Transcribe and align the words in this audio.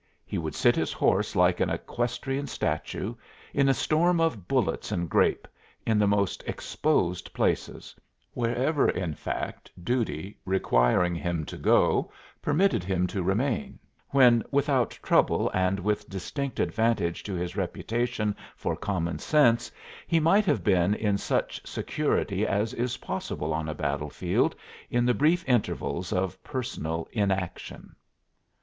He 0.25 0.39
would 0.39 0.55
sit 0.55 0.75
his 0.75 0.91
horse 0.91 1.35
like 1.35 1.59
an 1.59 1.69
equestrian 1.69 2.47
statue, 2.47 3.13
in 3.53 3.69
a 3.69 3.73
storm 3.75 4.19
of 4.19 4.47
bullets 4.47 4.91
and 4.91 5.07
grape, 5.07 5.47
in 5.85 5.99
the 5.99 6.07
most 6.07 6.43
exposed 6.47 7.31
places 7.33 7.93
wherever, 8.33 8.89
in 8.89 9.13
fact, 9.13 9.69
duty, 9.83 10.39
requiring 10.43 11.13
him 11.13 11.45
to 11.45 11.55
go, 11.55 12.11
permitted 12.41 12.83
him 12.83 13.05
to 13.05 13.21
remain 13.21 13.77
when, 14.09 14.43
without 14.49 14.89
trouble 15.03 15.51
and 15.53 15.79
with 15.79 16.09
distinct 16.09 16.59
advantage 16.59 17.21
to 17.21 17.35
his 17.35 17.55
reputation 17.55 18.35
for 18.55 18.75
common 18.75 19.19
sense, 19.19 19.71
he 20.07 20.19
might 20.19 20.45
have 20.45 20.63
been 20.63 20.95
in 20.95 21.15
such 21.15 21.61
security 21.63 22.43
as 22.47 22.73
is 22.73 22.97
possible 22.97 23.53
on 23.53 23.69
a 23.69 23.75
battlefield 23.75 24.55
in 24.89 25.05
the 25.05 25.13
brief 25.13 25.47
intervals 25.47 26.11
of 26.11 26.43
personal 26.43 27.07
inaction. 27.11 27.95